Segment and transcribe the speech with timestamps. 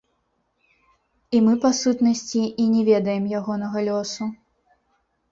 [1.39, 4.23] І мы, па сутнасці, і не ведаем ягонага лёсу.